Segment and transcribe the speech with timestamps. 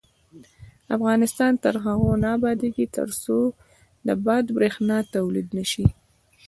[0.95, 3.37] افغانستان تر هغو نه ابادیږي، ترڅو
[4.07, 5.87] د باد بریښنا تولید نشي.